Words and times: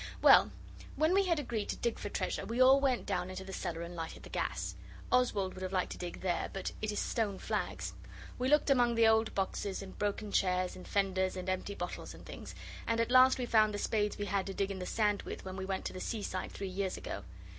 Well, 0.19 0.49
when 0.95 1.13
we 1.13 1.25
had 1.27 1.39
agreed 1.39 1.69
to 1.69 1.75
dig 1.75 1.99
for 1.99 2.09
treasure 2.09 2.43
we 2.43 2.59
all 2.59 2.81
went 2.81 3.05
down 3.05 3.29
into 3.29 3.43
the 3.43 3.53
cellar 3.53 3.83
and 3.83 3.95
lighted 3.95 4.23
the 4.23 4.29
gas. 4.31 4.73
Oswald 5.11 5.53
would 5.53 5.61
have 5.61 5.71
liked 5.73 5.91
to 5.91 5.97
dig 5.99 6.21
there, 6.21 6.49
but 6.53 6.71
it 6.81 6.91
is 6.91 6.97
stone 6.99 7.37
flags. 7.37 7.93
We 8.39 8.47
looked 8.49 8.71
among 8.71 8.95
the 8.95 9.07
old 9.07 9.35
boxes 9.35 9.83
and 9.83 9.95
broken 9.99 10.31
chairs 10.31 10.75
and 10.75 10.87
fenders 10.87 11.37
and 11.37 11.47
empty 11.47 11.75
bottles 11.75 12.15
and 12.15 12.25
things, 12.25 12.55
and 12.87 12.99
at 12.99 13.11
last 13.11 13.37
we 13.37 13.45
found 13.45 13.75
the 13.75 13.77
spades 13.77 14.17
we 14.17 14.25
had 14.25 14.47
to 14.47 14.55
dig 14.55 14.71
in 14.71 14.79
the 14.79 14.87
sand 14.87 15.21
with 15.21 15.45
when 15.45 15.55
we 15.55 15.65
went 15.65 15.85
to 15.85 15.93
the 15.93 15.99
seaside 16.01 16.51
three 16.51 16.67
years 16.67 16.97
ago. 16.97 17.23